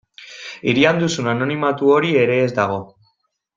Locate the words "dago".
2.63-2.83